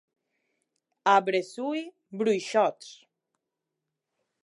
A 1.11 1.17
Bressui, 1.27 1.83
bruixots. 2.23 2.91